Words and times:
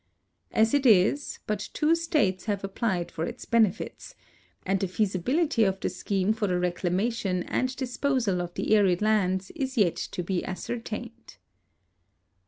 As 0.51 0.73
it 0.73 0.87
is, 0.87 1.37
but 1.45 1.69
two 1.75 1.93
states 1.93 2.45
have 2.45 2.63
applied 2.63 3.11
for 3.11 3.23
its 3.25 3.45
benefits, 3.45 4.15
and 4.65 4.79
the 4.79 4.87
feasibility 4.87 5.63
of 5.63 5.79
the 5.79 5.91
scheme 5.91 6.33
for 6.33 6.47
the 6.47 6.57
reclamation 6.57 7.43
and 7.43 7.75
disposal 7.75 8.41
of 8.41 8.51
the 8.55 8.75
arid 8.75 9.03
lands 9.03 9.51
is 9.51 9.77
yet 9.77 9.97
to 9.97 10.23
be 10.23 10.43
ascertained. 10.43 11.35